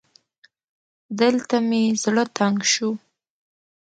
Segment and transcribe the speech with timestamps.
[1.19, 2.89] دلته مې زړه تنګ شو